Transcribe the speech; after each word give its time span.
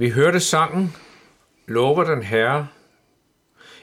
Vi 0.00 0.10
hørte 0.10 0.40
sangen 0.40 0.96
Lover 1.66 2.04
den 2.04 2.22
Herre. 2.22 2.68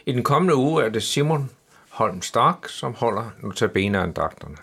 I 0.05 0.11
den 0.11 0.23
kommende 0.23 0.55
uge 0.55 0.83
er 0.83 0.89
det 0.89 1.03
Simon 1.03 1.51
Holm 1.89 2.21
Stark, 2.21 2.69
som 2.69 2.93
holder 2.93 3.29
notabene-andagterne. 3.41 4.55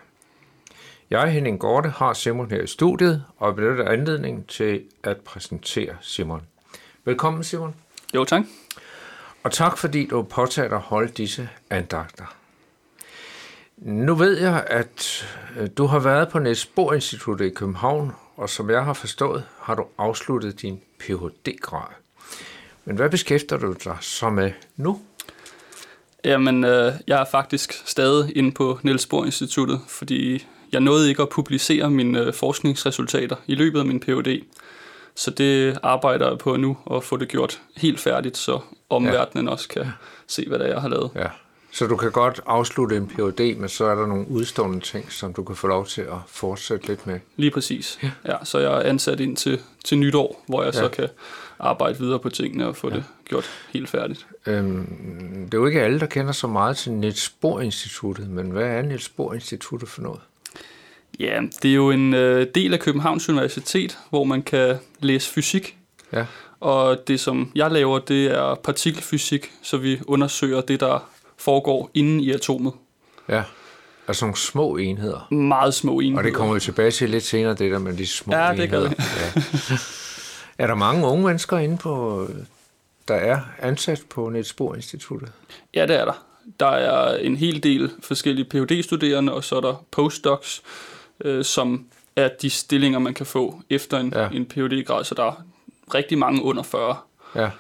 Jeg, 1.10 1.32
Henning 1.32 1.60
Gorte, 1.60 1.88
har 1.88 2.12
Simon 2.12 2.50
her 2.50 2.62
i 2.62 2.66
studiet 2.66 3.24
og 3.36 3.54
benytter 3.54 3.88
anledning 3.88 4.46
til 4.46 4.84
at 5.04 5.16
præsentere 5.16 5.96
Simon. 6.00 6.42
Velkommen, 7.04 7.44
Simon. 7.44 7.74
Jo, 8.14 8.24
tak. 8.24 8.42
Og 9.42 9.52
tak, 9.52 9.78
fordi 9.78 10.06
du 10.06 10.22
påtager 10.22 10.68
dig 10.68 10.76
at 10.76 10.82
holde 10.82 11.12
disse 11.12 11.48
andagter. 11.70 12.36
Nu 13.76 14.14
ved 14.14 14.40
jeg, 14.40 14.64
at 14.66 15.26
øh, 15.58 15.68
du 15.78 15.86
har 15.86 15.98
været 15.98 16.28
på 16.28 16.38
Niels 16.38 16.66
Bohr 16.66 16.92
Instituttet 16.92 17.44
i 17.44 17.54
København, 17.54 18.12
og 18.36 18.50
som 18.50 18.70
jeg 18.70 18.84
har 18.84 18.92
forstået, 18.92 19.44
har 19.60 19.74
du 19.74 19.84
afsluttet 19.98 20.62
din 20.62 20.80
Ph.D.-grad. 20.98 21.94
Men 22.84 22.96
hvad 22.96 23.10
beskæftiger 23.10 23.58
du 23.58 23.72
dig 23.84 23.96
så 24.00 24.30
med 24.30 24.52
nu? 24.76 25.00
Jamen, 26.24 26.64
øh, 26.64 26.92
jeg 27.06 27.20
er 27.20 27.24
faktisk 27.30 27.82
stadig 27.86 28.36
inde 28.36 28.52
på 28.52 28.78
Niels 28.82 29.06
Bohr 29.06 29.24
Instituttet, 29.24 29.80
fordi 29.88 30.46
jeg 30.72 30.80
nåede 30.80 31.08
ikke 31.08 31.22
at 31.22 31.28
publicere 31.28 31.90
mine 31.90 32.20
øh, 32.20 32.34
forskningsresultater 32.34 33.36
i 33.46 33.54
løbet 33.54 33.78
af 33.78 33.86
min 33.86 34.00
Ph.D. 34.00 34.44
Så 35.14 35.30
det 35.30 35.78
arbejder 35.82 36.28
jeg 36.28 36.38
på 36.38 36.56
nu, 36.56 36.76
at 36.90 37.04
få 37.04 37.16
det 37.16 37.28
gjort 37.28 37.60
helt 37.76 38.00
færdigt, 38.00 38.36
så 38.36 38.60
omverdenen 38.90 39.46
ja. 39.46 39.52
også 39.52 39.68
kan 39.68 39.86
se, 40.26 40.48
hvad 40.48 40.58
det 40.58 40.66
er, 40.66 40.72
jeg 40.72 40.80
har 40.80 40.88
lavet. 40.88 41.10
Ja. 41.14 41.28
Så 41.72 41.86
du 41.86 41.96
kan 41.96 42.10
godt 42.10 42.40
afslutte 42.46 42.96
en 42.96 43.06
Ph.D., 43.06 43.56
men 43.58 43.68
så 43.68 43.84
er 43.84 43.94
der 43.94 44.06
nogle 44.06 44.28
udstående 44.28 44.80
ting, 44.80 45.12
som 45.12 45.32
du 45.32 45.42
kan 45.42 45.56
få 45.56 45.66
lov 45.66 45.86
til 45.86 46.00
at 46.00 46.16
fortsætte 46.26 46.86
lidt 46.86 47.06
med. 47.06 47.20
Lige 47.36 47.50
præcis. 47.50 47.98
Ja. 48.02 48.10
ja 48.26 48.36
så 48.44 48.58
jeg 48.58 48.72
er 48.72 48.80
ansat 48.80 49.20
ind 49.20 49.36
til, 49.36 49.60
til 49.84 49.98
nytår, 49.98 50.44
hvor 50.46 50.62
jeg 50.62 50.74
ja. 50.74 50.80
så 50.80 50.88
kan 50.88 51.08
arbejde 51.58 51.98
videre 51.98 52.18
på 52.18 52.28
tingene 52.28 52.66
og 52.66 52.76
få 52.76 52.90
ja. 52.90 52.96
det 52.96 53.04
gjort 53.24 53.50
helt 53.72 53.88
færdigt. 53.88 54.26
Øhm, 54.46 54.86
det 55.44 55.54
er 55.54 55.58
jo 55.58 55.66
ikke 55.66 55.82
alle, 55.82 56.00
der 56.00 56.06
kender 56.06 56.32
så 56.32 56.46
meget 56.46 56.76
til 56.76 56.92
Niels 56.92 57.30
Bohr 57.30 57.60
Instituttet, 57.60 58.28
men 58.28 58.50
hvad 58.50 58.66
er 58.66 58.82
Niels 58.82 59.08
Bohr 59.08 59.34
Instituttet 59.34 59.88
for 59.88 60.02
noget? 60.02 60.20
Ja, 61.20 61.40
det 61.62 61.70
er 61.70 61.74
jo 61.74 61.90
en 61.90 62.14
øh, 62.14 62.46
del 62.54 62.72
af 62.72 62.80
Københavns 62.80 63.28
Universitet, 63.28 63.98
hvor 64.10 64.24
man 64.24 64.42
kan 64.42 64.76
læse 65.00 65.30
fysik. 65.30 65.76
Ja. 66.12 66.26
Og 66.60 67.08
det, 67.08 67.20
som 67.20 67.52
jeg 67.54 67.70
laver, 67.70 67.98
det 67.98 68.26
er 68.26 68.54
partikelfysik, 68.54 69.52
så 69.62 69.76
vi 69.76 70.00
undersøger 70.06 70.60
det, 70.60 70.80
der 70.80 71.11
foregår 71.42 71.90
inde 71.94 72.24
i 72.24 72.32
atomet. 72.32 72.72
Ja, 73.28 73.42
altså 74.08 74.24
nogle 74.24 74.36
små 74.36 74.76
enheder. 74.76 75.32
Meget 75.32 75.74
små 75.74 76.00
enheder. 76.00 76.18
Og 76.18 76.24
det 76.24 76.34
kommer 76.34 76.54
vi 76.54 76.60
tilbage 76.60 76.90
til 76.90 77.10
lidt 77.10 77.24
senere, 77.24 77.54
det 77.54 77.72
der 77.72 77.78
med 77.78 77.96
de 77.96 78.06
små 78.06 78.34
ja, 78.34 78.52
enheder. 78.52 78.88
Det 78.88 78.98
ja. 79.70 79.76
Er 80.58 80.66
der 80.66 80.74
mange 80.74 81.06
unge 81.06 81.24
mennesker 81.24 81.58
inde 81.58 81.76
på, 81.76 82.28
der 83.08 83.14
er 83.14 83.40
ansat 83.58 84.02
på 84.10 84.28
Niels 84.28 84.52
Bohr 84.52 84.74
Instituttet? 84.74 85.32
Ja, 85.74 85.86
det 85.86 85.96
er 86.00 86.04
der. 86.04 86.24
Der 86.60 86.66
er 86.66 87.16
en 87.16 87.36
hel 87.36 87.62
del 87.62 87.90
forskellige 88.02 88.44
Ph.D.-studerende, 88.44 89.32
og 89.32 89.44
så 89.44 89.56
er 89.56 89.60
der 89.60 89.84
postdocs, 89.90 90.62
øh, 91.24 91.44
som 91.44 91.86
er 92.16 92.28
de 92.42 92.50
stillinger, 92.50 92.98
man 92.98 93.14
kan 93.14 93.26
få 93.26 93.60
efter 93.70 93.98
en, 93.98 94.12
ja. 94.16 94.28
en 94.28 94.46
Ph.D.-grad, 94.46 95.04
så 95.04 95.14
der 95.14 95.24
er 95.24 95.44
rigtig 95.94 96.18
mange 96.18 96.42
under 96.42 96.62
40. 96.62 96.96
Ja. 97.34 97.50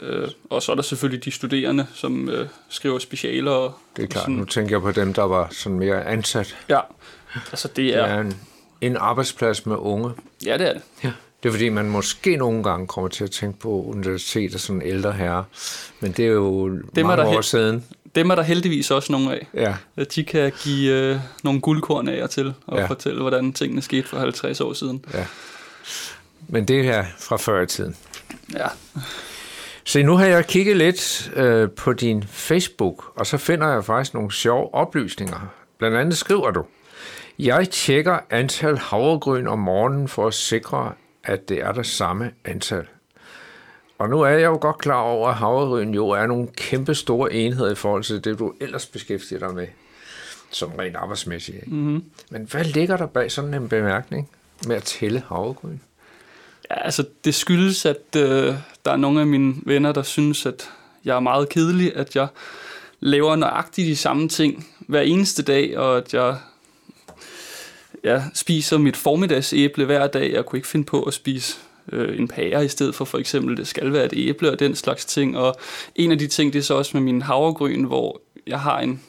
Øh, 0.00 0.28
og 0.50 0.62
så 0.62 0.72
er 0.72 0.76
der 0.76 0.82
selvfølgelig 0.82 1.24
de 1.24 1.30
studerende, 1.30 1.86
som 1.94 2.28
øh, 2.28 2.48
skriver 2.68 2.98
specialer. 2.98 3.50
Og 3.50 3.74
det 3.96 4.02
er 4.02 4.06
klart. 4.06 4.24
Sådan. 4.24 4.34
Nu 4.34 4.44
tænker 4.44 4.76
jeg 4.76 4.82
på 4.82 4.92
dem, 4.92 5.14
der 5.14 5.22
var 5.22 5.48
sådan 5.50 5.78
mere 5.78 6.06
ansat. 6.06 6.56
Ja, 6.68 6.80
altså 7.34 7.68
det 7.76 7.96
er... 7.96 8.02
Det 8.02 8.14
er 8.14 8.20
en, 8.20 8.36
en 8.80 8.96
arbejdsplads 8.96 9.66
med 9.66 9.76
unge. 9.76 10.10
Ja, 10.46 10.58
det 10.58 10.68
er 10.68 10.72
det. 10.72 10.82
Ja. 11.04 11.12
Det 11.42 11.48
er 11.48 11.52
fordi, 11.52 11.68
man 11.68 11.90
måske 11.90 12.36
nogle 12.36 12.62
gange 12.62 12.86
kommer 12.86 13.08
til 13.08 13.24
at 13.24 13.30
tænke 13.30 13.58
på 13.58 13.82
universitet 13.82 14.54
og 14.54 14.60
sådan 14.60 14.82
ældre 14.82 15.12
herre. 15.12 15.44
Men 16.00 16.12
det 16.12 16.24
er 16.24 16.30
jo 16.30 16.68
dem 16.68 17.06
mange 17.06 17.22
er 17.22 17.36
år 17.36 17.40
siden. 17.40 17.84
Dem 18.14 18.30
er 18.30 18.34
der 18.34 18.42
heldigvis 18.42 18.90
også 18.90 19.12
nogle 19.12 19.34
af. 19.34 19.48
Ja. 19.54 19.74
At 19.96 20.14
de 20.14 20.24
kan 20.24 20.52
give 20.62 20.92
øh, 20.92 21.16
nogle 21.44 21.60
guldkorn 21.60 22.08
af 22.08 22.16
jer 22.16 22.26
til 22.26 22.54
og 22.66 22.78
ja. 22.78 22.86
fortælle, 22.86 23.20
hvordan 23.20 23.52
tingene 23.52 23.82
skete 23.82 24.08
for 24.08 24.18
50 24.18 24.60
år 24.60 24.72
siden. 24.72 25.04
Ja. 25.14 25.26
Men 26.48 26.68
det 26.68 26.78
er 26.78 26.82
her 26.82 27.04
fra 27.18 27.36
før 27.36 27.62
i 27.62 27.66
tiden. 27.66 27.96
Ja. 28.52 28.66
Se, 29.96 30.02
nu 30.02 30.16
har 30.16 30.26
jeg 30.26 30.46
kigget 30.46 30.76
lidt 30.76 31.32
øh, 31.36 31.70
på 31.70 31.92
din 31.92 32.22
Facebook, 32.22 33.12
og 33.14 33.26
så 33.26 33.36
finder 33.38 33.72
jeg 33.72 33.84
faktisk 33.84 34.14
nogle 34.14 34.32
sjove 34.32 34.74
oplysninger. 34.74 35.54
Blandt 35.78 35.96
andet 35.96 36.16
skriver 36.16 36.50
du, 36.50 36.64
jeg 37.38 37.70
tjekker 37.70 38.18
antal 38.30 38.78
havregryn 38.78 39.46
om 39.46 39.58
morgenen 39.58 40.08
for 40.08 40.26
at 40.26 40.34
sikre, 40.34 40.92
at 41.24 41.48
det 41.48 41.60
er 41.60 41.72
det 41.72 41.86
samme 41.86 42.30
antal. 42.44 42.86
Og 43.98 44.08
nu 44.08 44.20
er 44.20 44.28
jeg 44.28 44.44
jo 44.44 44.58
godt 44.60 44.78
klar 44.78 45.00
over, 45.00 45.28
at 45.28 45.34
havregryn 45.34 45.94
jo 45.94 46.08
er 46.08 46.26
nogle 46.26 46.48
kæmpe 46.56 46.94
store 46.94 47.32
enheder 47.32 47.70
i 47.70 47.74
forhold 47.74 48.04
til 48.04 48.24
det, 48.24 48.38
du 48.38 48.52
ellers 48.60 48.86
beskæftiger 48.86 49.38
dig 49.38 49.54
med, 49.54 49.66
som 50.50 50.72
rent 50.78 50.96
arbejdsmæssigt. 50.96 51.68
Mm-hmm. 51.68 52.04
Men 52.30 52.48
hvad 52.50 52.64
ligger 52.64 52.96
der 52.96 53.06
bag 53.06 53.32
sådan 53.32 53.54
en 53.54 53.68
bemærkning 53.68 54.30
med 54.66 54.76
at 54.76 54.82
tælle 54.82 55.22
havregryn? 55.28 55.78
Ja, 56.70 56.84
altså 56.84 57.04
det 57.24 57.34
skyldes, 57.34 57.86
at 57.86 58.16
øh, 58.16 58.54
der 58.86 58.92
er 58.92 58.96
nogle 58.96 59.20
af 59.20 59.26
mine 59.26 59.54
venner, 59.64 59.92
der 59.92 60.02
synes, 60.02 60.46
at 60.46 60.70
jeg 61.04 61.16
er 61.16 61.20
meget 61.20 61.48
kedelig, 61.48 61.96
at 61.96 62.16
jeg 62.16 62.28
laver 63.00 63.36
nøjagtigt 63.36 63.86
de 63.86 63.96
samme 63.96 64.28
ting 64.28 64.66
hver 64.78 65.00
eneste 65.00 65.42
dag, 65.42 65.78
og 65.78 65.96
at 65.96 66.14
jeg 66.14 66.36
jeg 68.04 68.24
spiser 68.34 68.78
mit 68.78 68.96
formiddagsæble 68.96 69.84
hver 69.84 70.06
dag. 70.06 70.32
Jeg 70.32 70.46
kunne 70.46 70.58
ikke 70.58 70.68
finde 70.68 70.84
på 70.84 71.02
at 71.02 71.14
spise 71.14 71.56
øh, 71.92 72.18
en 72.18 72.28
pære 72.28 72.64
i 72.64 72.68
stedet 72.68 72.94
for 72.94 73.04
for 73.04 73.18
eksempel, 73.18 73.56
det 73.56 73.68
skal 73.68 73.92
være 73.92 74.04
et 74.04 74.12
æble 74.16 74.52
og 74.52 74.58
den 74.58 74.74
slags 74.74 75.04
ting. 75.04 75.38
Og 75.38 75.56
en 75.94 76.12
af 76.12 76.18
de 76.18 76.26
ting, 76.26 76.52
det 76.52 76.58
er 76.58 76.62
så 76.62 76.74
også 76.74 76.90
med 76.96 77.02
min 77.02 77.22
havregryn, 77.22 77.84
hvor 77.84 78.20
jeg 78.46 78.60
har 78.60 78.80
en 78.80 79.02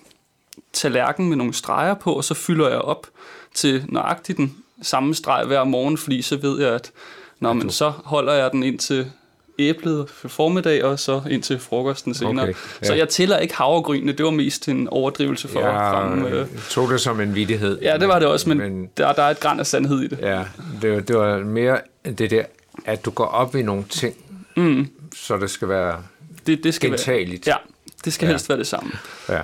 tallerken 0.74 1.30
med 1.30 1.38
nogle 1.38 1.54
streger 1.54 1.94
på, 1.94 2.14
og 2.14 2.24
så 2.24 2.34
fylder 2.34 2.70
jeg 2.70 2.80
op 2.80 3.08
til 3.54 3.86
nøjagtigt 3.90 4.38
den 4.38 4.58
samme 4.82 5.16
streg 5.16 5.46
hver 5.46 5.64
morgen, 5.64 5.98
fordi 5.98 6.22
så 6.22 6.38
ved 6.38 6.62
jeg, 6.62 6.74
at 6.74 6.92
når 7.40 7.54
man 7.54 7.70
så 7.70 7.90
holder 7.90 8.34
jeg 8.34 8.52
den 8.52 8.64
ind 8.64 8.80
til 8.80 9.12
æblet 9.60 10.10
for 10.10 10.28
formiddag, 10.28 10.84
og 10.84 11.00
så 11.00 11.22
ind 11.30 11.44
til 11.44 11.60
frokosten 11.60 12.14
senere. 12.14 12.44
Okay, 12.44 12.54
ja. 12.82 12.88
Så 12.88 12.94
jeg 12.94 13.10
tæller 13.10 13.38
ikke 13.38 13.56
havregrynene, 13.56 14.12
det 14.12 14.26
var 14.26 14.32
mest 14.32 14.68
en 14.68 14.88
overdrivelse 14.88 15.48
for 15.48 15.60
ja, 15.60 15.68
at 15.68 15.94
fremme... 15.94 16.30
Øh... 16.30 16.48
tog 16.70 16.90
det 16.90 17.02
som 17.02 17.22
en 17.22 17.36
vidighed. 17.36 17.80
Ja, 17.82 17.98
det 17.98 18.08
var 18.08 18.20
det 18.20 18.28
også, 18.28 18.50
men, 18.50 18.58
men 18.58 18.90
der, 18.98 19.14
der 19.14 19.24
er 19.24 19.30
et 19.30 19.40
græn 19.40 19.60
af 19.60 19.68
sandhed 19.68 20.00
i 20.00 20.08
det. 20.08 20.20
Ja, 20.22 20.44
det, 20.82 21.08
det 21.08 21.18
var 21.18 21.38
mere 21.38 21.82
det 22.06 22.32
der, 22.32 22.44
at 22.86 23.06
du 23.06 23.12
går 23.12 23.26
op 23.26 23.56
i 23.56 23.62
nogle 23.62 23.84
ting, 23.84 24.16
mm. 24.56 24.88
så 25.16 25.38
det 25.38 25.50
skal 25.50 25.70
være 25.70 26.04
det, 26.48 26.64
det 26.64 26.74
skal 26.74 26.90
gentageligt. 26.90 27.48
Være, 27.48 27.58
ja, 27.66 27.92
det 28.06 28.14
skal 28.14 28.26
ja. 28.26 28.32
helst 28.32 28.50
være 28.50 28.58
det 28.58 28.68
samme. 28.68 28.92
Ja. 29.30 29.42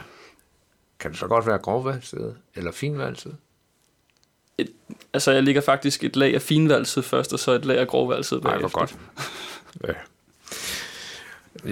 Kan 1.00 1.12
det 1.12 1.20
så 1.20 1.28
godt 1.28 1.48
være 1.48 1.58
grovvalset 1.58 2.36
eller 2.56 2.72
finvalset? 2.72 3.36
Et, 4.58 4.70
altså, 5.14 5.32
jeg 5.32 5.44
ligger 5.44 5.62
faktisk 5.62 6.04
et 6.04 6.16
lag 6.16 6.36
af 6.36 6.42
finvalset 6.42 7.06
først, 7.06 7.34
og 7.34 7.40
så 7.40 7.52
et 7.52 7.66
lag 7.66 7.78
af 7.78 7.88
grovvalset 7.88 8.42
bagefter. 8.42 8.60
Nej, 8.60 8.70
hvor 8.70 8.80
godt. 8.80 8.96
Ja. 9.88 9.94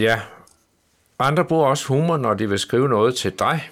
ja. 0.02 0.22
Andre 1.20 1.46
bruger 1.46 1.68
også 1.68 1.88
humor, 1.88 2.18
når 2.18 2.34
de 2.34 2.50
vil 2.50 2.60
skrive 2.60 2.90
noget 2.90 3.16
til 3.16 3.40
dig. 3.40 3.70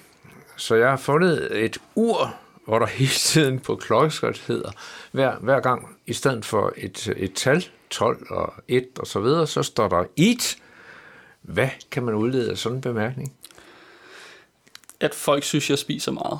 Så 0.56 0.74
jeg 0.74 0.90
har 0.90 0.96
fundet 0.96 1.64
et 1.64 1.78
ur, 1.94 2.34
hvor 2.66 2.78
der 2.78 2.86
hele 2.86 3.10
tiden 3.10 3.60
på 3.60 3.76
klokkeskrift 3.76 4.46
hedder, 4.46 4.70
hver, 5.12 5.36
hver 5.36 5.60
gang 5.60 5.98
i 6.06 6.12
stedet 6.12 6.44
for 6.44 6.72
et, 6.76 7.14
et 7.16 7.34
tal, 7.34 7.66
12 7.90 8.26
og 8.30 8.54
1 8.68 8.86
og 8.98 9.06
så 9.06 9.20
videre, 9.20 9.46
så 9.46 9.62
står 9.62 9.88
der 9.88 10.04
eat. 10.18 10.56
Hvad 11.42 11.68
kan 11.90 12.02
man 12.02 12.14
udlede 12.14 12.50
af 12.50 12.58
sådan 12.58 12.76
en 12.76 12.82
bemærkning? 12.82 13.32
At 15.00 15.14
folk 15.14 15.44
synes, 15.44 15.70
jeg 15.70 15.78
spiser 15.78 16.12
meget. 16.12 16.38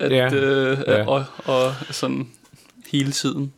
At, 0.00 0.12
ja, 0.12 0.34
øh, 0.34 0.78
ja. 0.86 1.08
Og, 1.08 1.24
og 1.44 1.72
sådan 1.90 2.28
hele 2.92 3.12
tiden. 3.12 3.52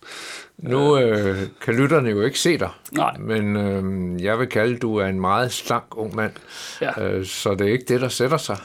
Nu 0.58 0.98
øh, 0.98 1.38
kan 1.60 1.75
lytterne 1.75 2.10
jo 2.10 2.22
ikke 2.22 2.38
se 2.38 2.58
dig, 2.58 2.70
Nej. 2.92 3.16
men 3.19 3.56
øh, 3.56 4.22
jeg 4.22 4.38
vil 4.38 4.46
kalde, 4.46 4.75
at 4.75 4.82
du 4.82 4.96
er 4.96 5.06
en 5.06 5.20
meget 5.20 5.52
slank 5.52 5.84
ung 5.90 6.14
mand, 6.14 6.32
ja. 6.81 7.02
øh, 7.02 7.26
så 7.26 7.54
det 7.54 7.69
er 7.69 7.72
ikke 7.72 7.84
det, 7.88 8.00
der 8.00 8.08
sætter 8.08 8.37
sig. 8.37 8.56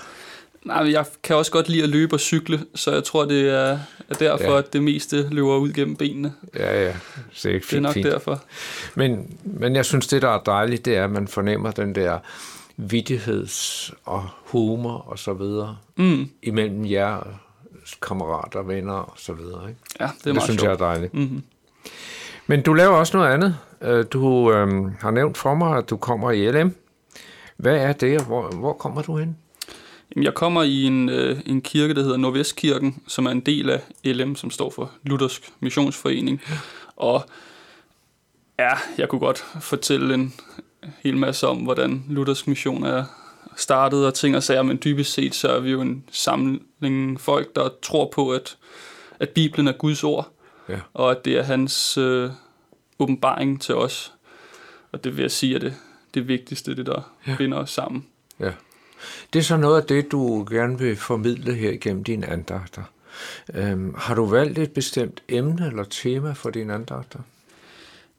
Nej, 0.65 0.83
men 0.83 0.91
jeg 0.91 1.05
kan 1.23 1.35
også 1.35 1.51
godt 1.51 1.69
lide 1.69 1.83
at 1.83 1.89
løbe 1.89 2.15
og 2.15 2.19
cykle, 2.19 2.59
så 2.75 2.93
jeg 2.93 3.03
tror, 3.03 3.25
det 3.25 3.49
er, 3.49 3.79
er 4.09 4.13
derfor, 4.19 4.51
ja. 4.51 4.57
at 4.57 4.73
det 4.73 4.83
meste 4.83 5.29
løber 5.29 5.57
ud 5.57 5.73
gennem 5.73 5.95
benene. 5.95 6.33
Ja, 6.55 6.83
ja. 6.83 6.93
Det 7.33 7.45
er, 7.45 7.49
ikke 7.49 7.67
det 7.69 7.77
er 7.77 7.81
nok 7.81 7.93
fint. 7.93 8.05
derfor. 8.05 8.43
Men, 8.95 9.37
men 9.43 9.75
jeg 9.75 9.85
synes, 9.85 10.07
det, 10.07 10.21
der 10.21 10.29
er 10.29 10.39
dejligt, 10.39 10.85
det 10.85 10.95
er, 10.95 11.03
at 11.03 11.11
man 11.11 11.27
fornemmer 11.27 11.71
den 11.71 11.95
der 11.95 12.19
vidigheds- 12.77 13.93
og 14.05 14.27
humor 14.43 15.05
og 15.07 15.19
så 15.19 15.33
videre 15.33 15.77
mm. 15.95 16.29
imellem 16.43 16.85
jer 16.85 17.39
kammerater, 18.01 18.61
venner 18.63 18.93
og 18.93 19.13
så 19.15 19.33
videre. 19.33 19.69
Ikke? 19.69 19.81
Ja, 19.99 20.05
det 20.05 20.11
er 20.11 20.15
det 20.23 20.33
meget 20.33 20.43
synes 20.43 20.61
sjovt. 20.61 20.79
jeg 20.79 20.85
er 20.85 20.91
dejligt. 20.93 21.13
Mm-hmm. 21.13 21.43
Men 22.47 22.61
du 22.61 22.73
laver 22.73 22.95
også 22.95 23.17
noget 23.17 23.33
andet. 23.33 23.57
Du 24.13 24.51
øh, 24.51 24.91
har 24.99 25.11
nævnt 25.11 25.37
for 25.37 25.55
mig, 25.55 25.77
at 25.77 25.89
du 25.89 25.97
kommer 25.97 26.31
i 26.31 26.51
LM. 26.51 26.75
Hvad 27.57 27.75
er 27.75 27.93
det, 27.93 28.19
og 28.19 28.25
hvor, 28.25 28.49
hvor 28.49 28.73
kommer 28.73 29.01
du 29.01 29.17
hen? 29.17 29.37
Jamen, 30.15 30.23
jeg 30.23 30.33
kommer 30.33 30.63
i 30.63 30.83
en, 30.83 31.09
øh, 31.09 31.37
en 31.45 31.61
kirke, 31.61 31.93
der 31.93 32.01
hedder 32.03 32.17
Nordvestkirken, 32.17 33.01
som 33.07 33.25
er 33.25 33.31
en 33.31 33.39
del 33.39 33.69
af 33.69 33.81
LM, 34.03 34.35
som 34.35 34.51
står 34.51 34.69
for 34.69 34.91
Luthersk 35.03 35.49
Missionsforening. 35.59 36.41
Og 36.95 37.23
Ja, 38.59 38.71
jeg 38.97 39.09
kunne 39.09 39.19
godt 39.19 39.45
fortælle 39.61 40.13
en 40.13 40.33
hel 41.03 41.17
masse 41.17 41.47
om, 41.47 41.57
hvordan 41.57 42.03
Luthers 42.09 42.47
mission 42.47 42.83
er 42.83 43.03
startet 43.55 44.05
og 44.05 44.13
ting 44.13 44.35
og 44.35 44.43
sager, 44.43 44.61
men 44.61 44.79
dybest 44.83 45.13
set 45.13 45.35
så 45.35 45.47
er 45.49 45.59
vi 45.59 45.71
jo 45.71 45.81
en 45.81 46.03
samling 46.11 47.21
folk, 47.21 47.55
der 47.55 47.69
tror 47.81 48.09
på, 48.13 48.31
at, 48.31 48.57
at 49.19 49.29
Bibelen 49.29 49.67
er 49.67 49.71
Guds 49.71 50.03
ord, 50.03 50.31
Ja. 50.69 50.79
og 50.93 51.11
at 51.11 51.25
det 51.25 51.37
er 51.37 51.43
hans 51.43 51.97
øh, 51.97 52.29
åbenbaring 52.99 53.61
til 53.61 53.75
os. 53.75 54.13
Og 54.91 55.03
det 55.03 55.17
vil 55.17 55.21
jeg 55.21 55.31
sige 55.31 55.55
er 55.55 55.59
det, 55.59 55.73
det 56.13 56.27
vigtigste, 56.27 56.75
det 56.75 56.85
der 56.85 57.13
Ja. 57.27 57.31
ja. 57.31 57.37
binder 57.37 57.57
os 57.57 57.69
sammen. 57.71 58.05
Ja. 58.39 58.51
Det 59.33 59.39
er 59.39 59.43
så 59.43 59.57
noget 59.57 59.81
af 59.81 59.87
det, 59.87 60.11
du 60.11 60.47
gerne 60.49 60.79
vil 60.79 60.95
formidle 60.95 61.53
her 61.53 61.71
igennem 61.71 62.03
dine 62.03 62.27
andagter. 62.27 62.83
Øhm, 63.53 63.95
har 63.97 64.15
du 64.15 64.25
valgt 64.25 64.59
et 64.59 64.71
bestemt 64.71 65.23
emne 65.29 65.67
eller 65.67 65.83
tema 65.83 66.31
for 66.31 66.49
dine 66.49 66.73
andagter? 66.73 67.19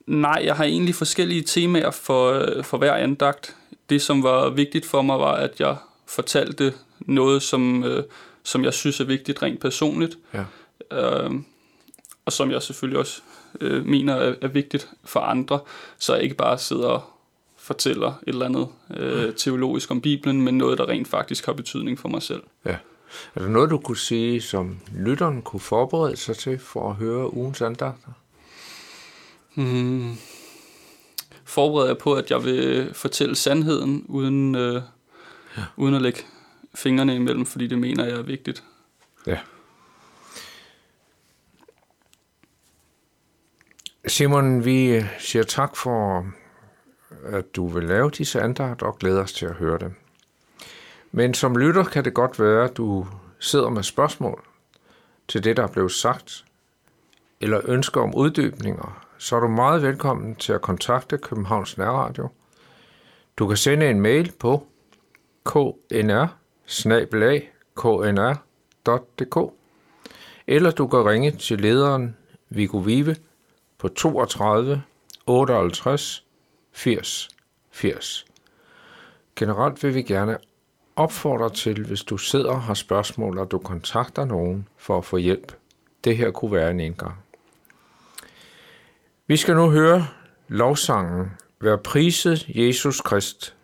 Nej, 0.06 0.42
jeg 0.44 0.56
har 0.56 0.64
egentlig 0.64 0.94
forskellige 0.94 1.42
temaer 1.42 1.90
for, 1.90 2.46
for 2.62 2.78
hver 2.78 2.94
andagt. 2.94 3.56
Det, 3.90 4.02
som 4.02 4.22
var 4.22 4.50
vigtigt 4.50 4.86
for 4.86 5.02
mig, 5.02 5.18
var, 5.18 5.32
at 5.32 5.60
jeg 5.60 5.76
fortalte 6.06 6.74
noget, 7.00 7.42
som, 7.42 7.84
øh, 7.84 8.04
som 8.42 8.64
jeg 8.64 8.74
synes 8.74 9.00
er 9.00 9.04
vigtigt 9.04 9.42
rent 9.42 9.60
personligt. 9.60 10.18
Ja. 10.34 10.44
Øh, 10.92 11.30
og 12.24 12.32
som 12.32 12.50
jeg 12.50 12.62
selvfølgelig 12.62 12.98
også 12.98 13.22
øh, 13.60 13.86
mener 13.86 14.14
er, 14.14 14.34
er 14.42 14.48
vigtigt 14.48 14.88
for 15.04 15.20
andre, 15.20 15.60
så 15.98 16.14
jeg 16.14 16.22
ikke 16.22 16.34
bare 16.34 16.58
sidder 16.58 16.88
og 16.88 17.02
fortæller 17.56 18.08
et 18.08 18.14
eller 18.26 18.46
andet 18.46 18.68
øh, 18.96 19.34
teologisk 19.34 19.90
om 19.90 20.00
Bibelen, 20.00 20.42
men 20.42 20.58
noget, 20.58 20.78
der 20.78 20.88
rent 20.88 21.08
faktisk 21.08 21.46
har 21.46 21.52
betydning 21.52 21.98
for 21.98 22.08
mig 22.08 22.22
selv. 22.22 22.42
ja. 22.64 22.76
Er 23.34 23.40
der 23.40 23.48
noget, 23.48 23.70
du 23.70 23.78
kunne 23.78 23.96
sige, 23.96 24.40
som 24.40 24.78
lytteren 24.94 25.42
kunne 25.42 25.60
forberede 25.60 26.16
sig 26.16 26.36
til 26.36 26.58
for 26.58 26.90
at 26.90 26.96
høre 26.96 27.34
ugens 27.34 27.62
andagter? 27.62 28.10
Hmm. 29.56 30.14
Forbereder 31.44 31.88
jeg 31.88 31.98
på, 31.98 32.14
at 32.14 32.30
jeg 32.30 32.44
vil 32.44 32.94
fortælle 32.94 33.36
sandheden, 33.36 34.04
uden, 34.08 34.54
øh, 34.54 34.82
ja. 35.56 35.62
uden 35.76 35.94
at 35.94 36.02
lægge 36.02 36.20
fingrene 36.74 37.14
imellem, 37.14 37.46
fordi 37.46 37.66
det 37.66 37.78
mener 37.78 38.04
jeg 38.04 38.14
er 38.14 38.22
vigtigt. 38.22 38.64
Ja. 39.26 39.38
Simon, 44.06 44.64
vi 44.64 45.02
siger 45.18 45.42
tak 45.42 45.76
for, 45.76 46.26
at 47.24 47.56
du 47.56 47.68
vil 47.68 47.84
lave 47.84 48.10
disse 48.10 48.40
andagter 48.40 48.86
og 48.86 48.98
glæder 48.98 49.22
os 49.22 49.32
til 49.32 49.46
at 49.46 49.54
høre 49.54 49.78
dem. 49.78 49.94
Men 51.12 51.34
som 51.34 51.56
lytter 51.56 51.84
kan 51.84 52.04
det 52.04 52.14
godt 52.14 52.40
være, 52.40 52.64
at 52.64 52.76
du 52.76 53.06
sidder 53.38 53.68
med 53.68 53.82
spørgsmål 53.82 54.44
til 55.28 55.44
det, 55.44 55.56
der 55.56 55.62
er 55.62 55.72
blevet 55.72 55.92
sagt, 55.92 56.44
eller 57.40 57.60
ønsker 57.64 58.00
om 58.00 58.14
uddybninger, 58.14 59.05
så 59.18 59.36
er 59.36 59.40
du 59.40 59.48
meget 59.48 59.82
velkommen 59.82 60.34
til 60.34 60.52
at 60.52 60.62
kontakte 60.62 61.18
Københavns 61.18 61.78
Nærradio. 61.78 62.28
Du 63.36 63.48
kan 63.48 63.56
sende 63.56 63.90
en 63.90 64.00
mail 64.00 64.32
på 64.38 64.66
knr 65.44 66.26
knr.dk 67.76 69.52
eller 70.46 70.70
du 70.70 70.86
kan 70.86 71.06
ringe 71.06 71.30
til 71.30 71.60
lederen 71.60 72.16
Viggo 72.48 72.78
Vive 72.78 73.16
på 73.78 73.88
32 73.88 74.82
58 75.26 76.24
80 76.72 77.28
80. 77.70 78.26
Generelt 79.36 79.82
vil 79.82 79.94
vi 79.94 80.02
gerne 80.02 80.38
opfordre 80.96 81.50
til, 81.50 81.86
hvis 81.86 82.02
du 82.02 82.16
sidder 82.16 82.50
og 82.50 82.62
har 82.62 82.74
spørgsmål, 82.74 83.38
og 83.38 83.50
du 83.50 83.58
kontakter 83.58 84.24
nogen 84.24 84.68
for 84.76 84.98
at 84.98 85.04
få 85.04 85.16
hjælp. 85.16 85.52
Det 86.04 86.16
her 86.16 86.30
kunne 86.30 86.52
være 86.52 86.70
en 86.70 86.80
indgang. 86.80 87.25
Vi 89.28 89.36
skal 89.36 89.54
nu 89.54 89.70
høre 89.70 90.06
lovsangen 90.48 91.30
Vær 91.60 91.76
priset 91.76 92.48
Jesus 92.48 93.00
Krist. 93.00 93.56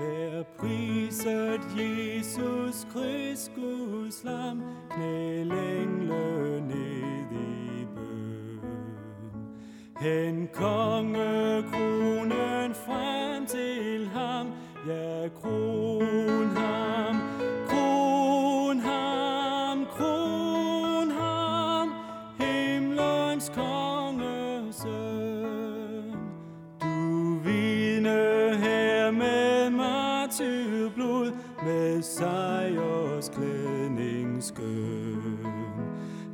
Vær 0.00 0.42
priset 0.58 1.60
Jesus 1.76 2.86
Kristus 2.92 3.50
Guds 3.54 4.24
lam, 4.24 4.62
knæl 4.90 5.52
engle 5.52 6.97
Hen 10.00 10.48
kongekronen 10.54 12.74
frem 12.74 13.46
til 13.46 14.08
ham, 14.14 14.46
ja, 14.86 15.28
kronen 15.42 15.87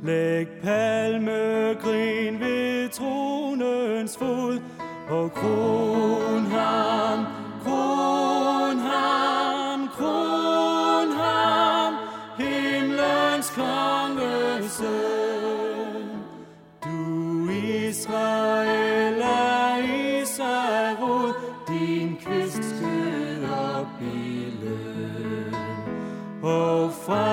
Læg 0.05 0.47
palmegrin 0.63 2.39
ved 2.39 2.89
tronens 2.89 4.17
fod, 4.17 4.59
og 5.09 5.31
kron 5.31 6.45
ham, 6.45 7.25
kron 7.63 8.77
ham, 8.77 9.89
kron 9.97 11.11
ham, 11.11 11.93
himlens 12.37 13.49
kongesøn. 13.55 14.85
Du 16.83 17.49
Israel 17.49 19.21
er 19.21 19.77
Israel 20.21 20.95
rod, 21.01 21.33
din 21.67 22.17
kvist 22.25 22.63
skyder 22.63 23.79
op 23.79 24.01
i 24.01 24.53
løn. 24.61 25.55
Og 26.43 26.91
fra 27.05 27.24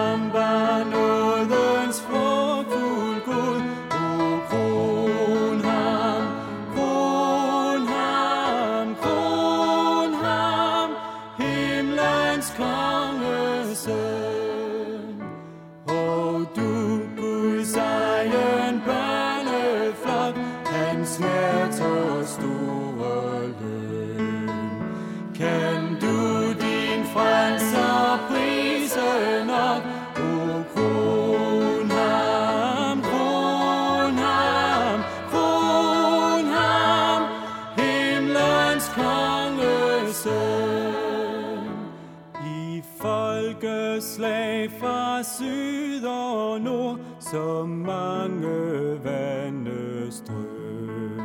folkeslag 43.53 44.71
fra 44.81 45.23
syd 45.23 46.05
og 46.05 46.61
nord, 46.61 46.99
så 47.21 47.67
mange 47.67 49.05
vande 49.05 50.13
strøm. 50.13 51.21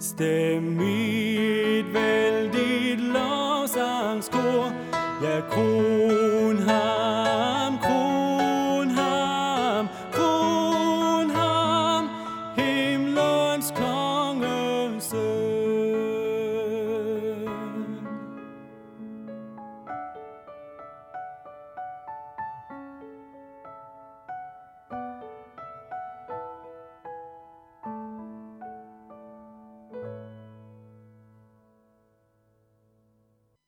Stem 0.00 0.80
i 0.80 1.36
et 1.78 1.94
vældigt 1.94 3.00
lovsangskor, 3.00 4.72
ja, 5.22 5.40
kron 5.50 6.25